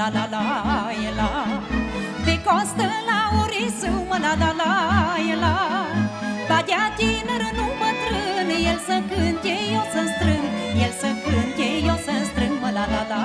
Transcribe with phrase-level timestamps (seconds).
[0.00, 0.44] la la la
[1.08, 1.30] e la.
[2.24, 4.72] Pe costă la urisă, mă la la la
[5.32, 5.56] e la.
[6.48, 10.46] Badea tiner, nu bătrân, el să cânte, eu să strâng.
[10.84, 13.24] El să cânte, eu să strâng, mă la la la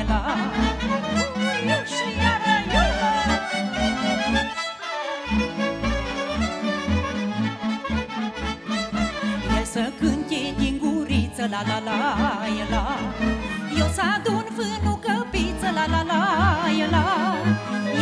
[0.00, 0.22] e la.
[1.92, 2.56] Și iară,
[9.56, 12.00] El să cânte din guriță, la la la
[12.62, 12.84] e la
[16.84, 17.06] e la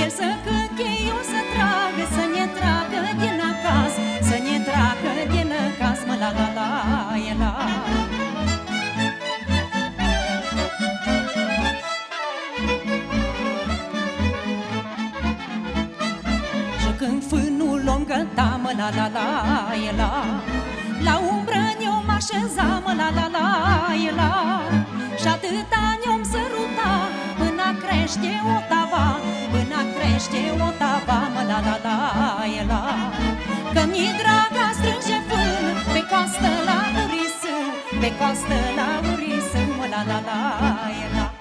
[0.02, 5.52] El să cânte, eu să tragă, să ne tragă din acasă Să ne tragă din
[5.66, 6.68] acasă, mă la la la,
[7.30, 7.54] e la.
[16.80, 19.28] Și când fânul om cânta, mă la la la,
[19.88, 20.12] e la.
[21.04, 23.46] La umbră ne-o așeza, mă la la la,
[24.08, 24.32] e la.
[25.20, 26.92] Și atâta ne-om săruta
[27.38, 28.56] Până crește o
[28.92, 29.20] tava
[29.52, 31.98] Până crește o tava Mă la la la
[32.60, 32.82] e la.
[33.74, 37.54] Că mi draga strânge fân Pe coastă la urisă
[38.00, 40.40] Pe coastă la urisă Mă la la la
[41.04, 41.31] e la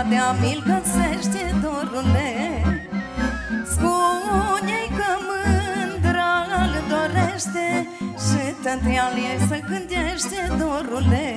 [0.00, 2.30] Dragostea mi-l găsește dorule.
[3.72, 7.66] Spune-i că mândra îl dorește
[8.24, 11.28] Și tăteal ei să gândește dorule.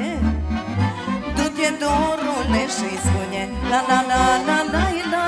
[1.35, 5.27] Du-te dorule și spune La la la la la la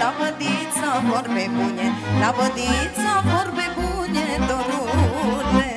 [0.00, 1.86] La bădița vorbe bune
[2.20, 5.75] La bădița vorbe bune dorule.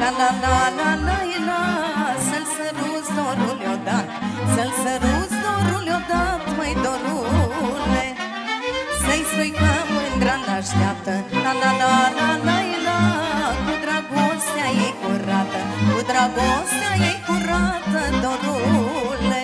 [0.00, 1.60] La la la la la la
[2.28, 4.06] Să-l săruți dorul i-o dat
[4.54, 8.06] Să-l săruți dorul i-o dat Măi dorule.
[9.04, 11.14] Să-i spui că mândra l-așteaptă
[11.44, 13.00] La la la la la la
[13.64, 15.60] Cu dragostea ei curată
[15.92, 19.37] Cu dragostea ei curată Dorule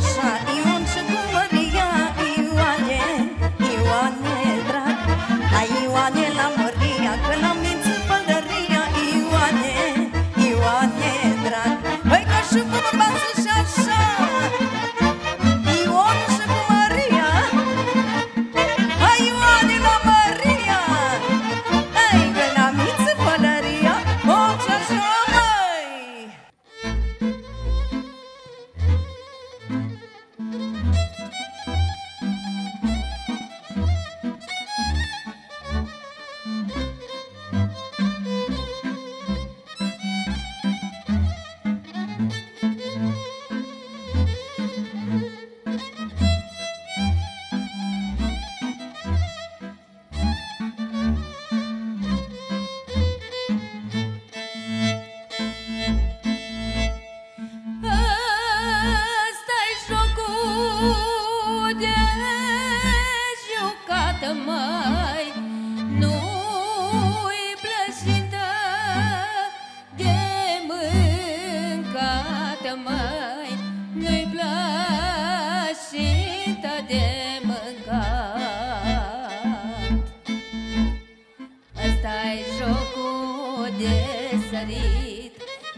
[0.00, 0.41] chachá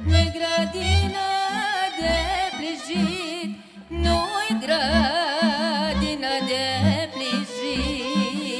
[0.02, 1.28] Nu-i grădină
[2.00, 2.16] de
[2.56, 6.64] plijit Nu-i grădină de
[7.12, 8.54] plijit.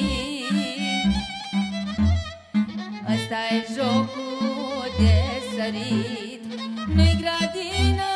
[3.06, 5.16] Asta e jocul de
[5.56, 6.44] sărit
[6.94, 8.12] Nu-i grădină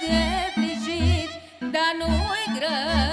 [0.00, 0.22] de
[0.54, 3.03] plijit Dar nu-i grădină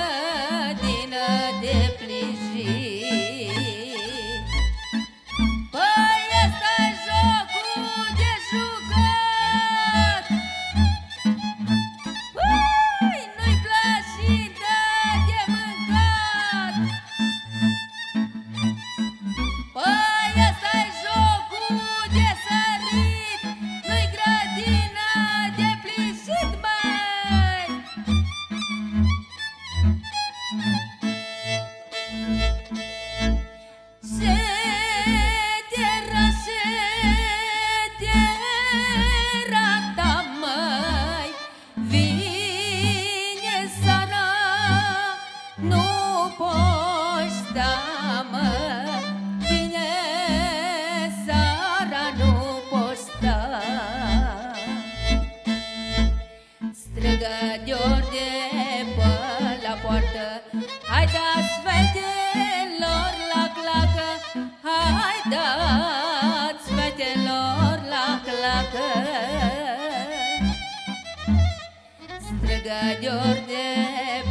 [72.66, 73.68] gădior de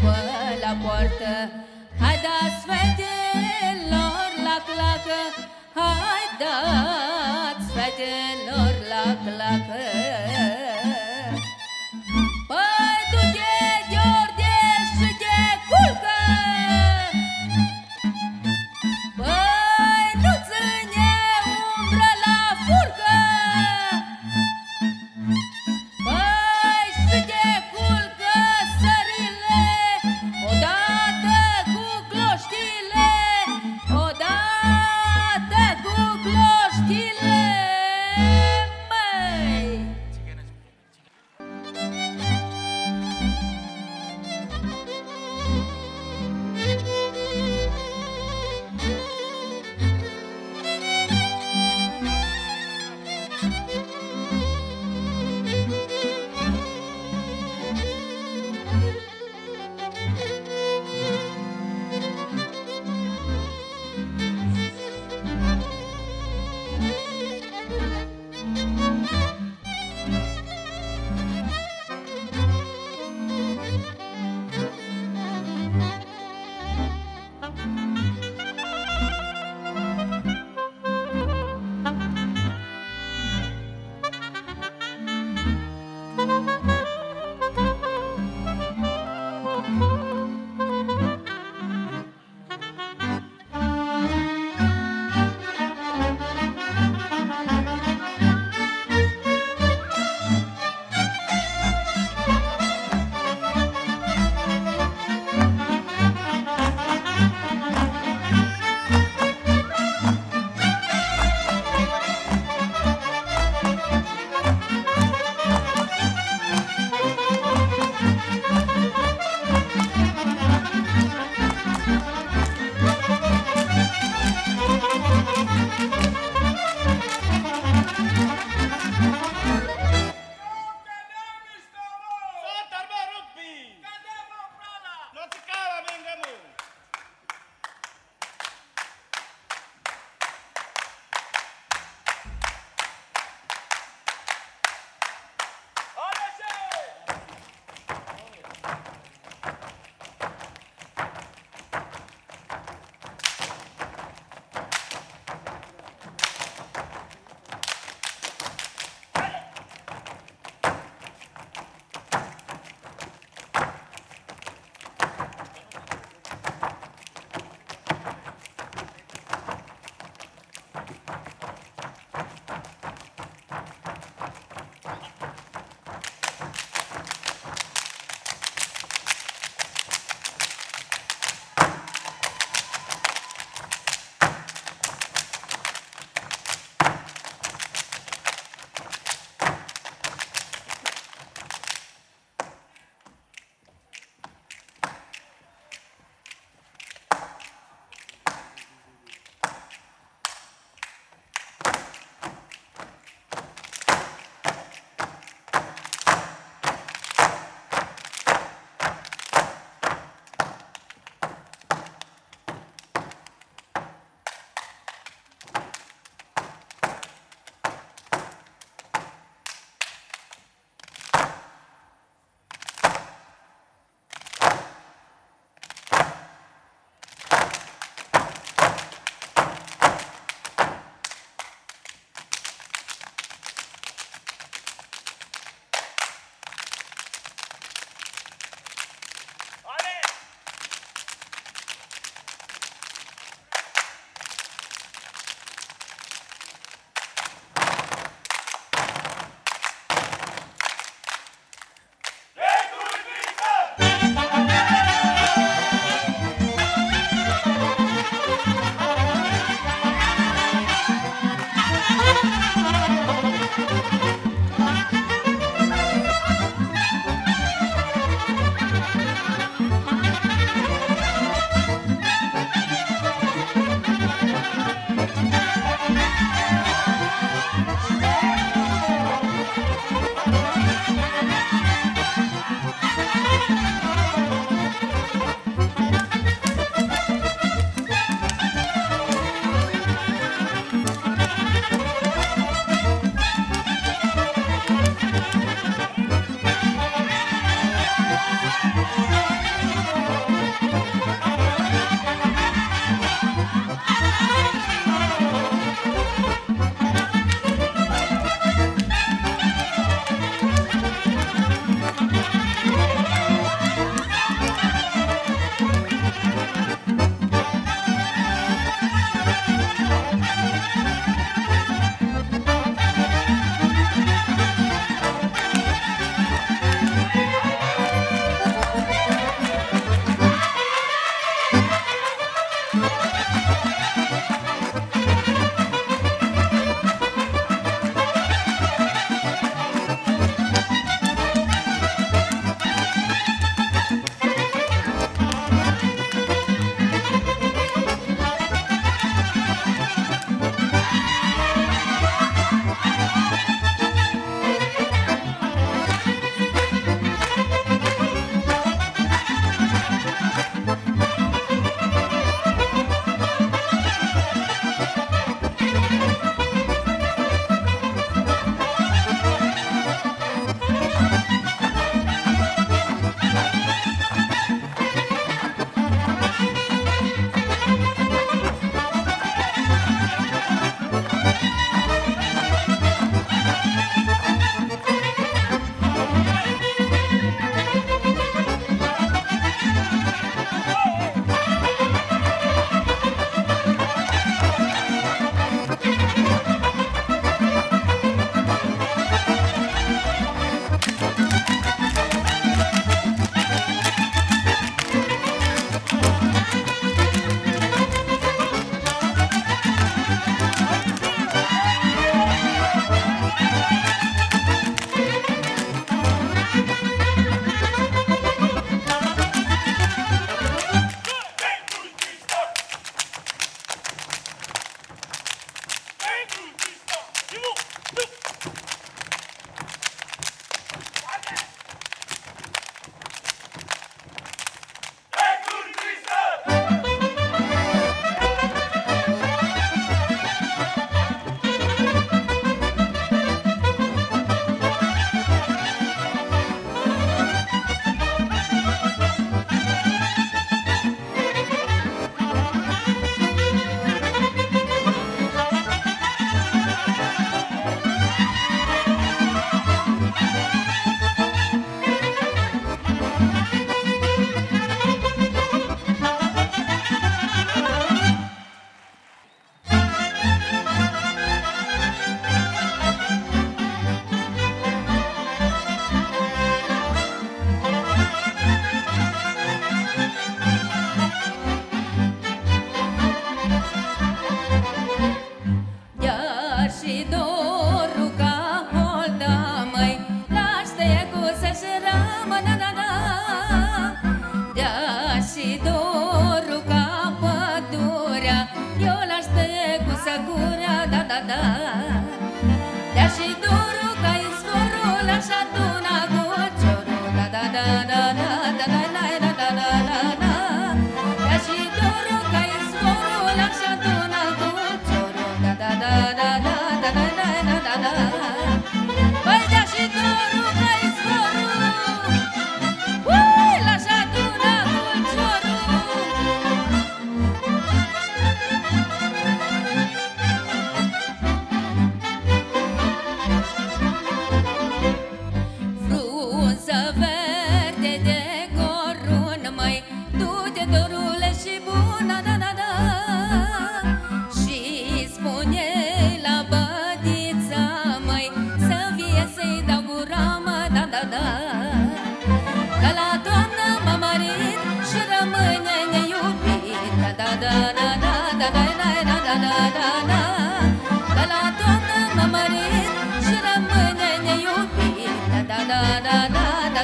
[0.00, 0.16] pe
[0.62, 1.34] la poartă.
[2.00, 5.20] Hai dați fetelor la clacă
[5.74, 10.39] Hai dați fetelor la clacă.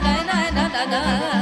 [0.00, 1.35] なななななな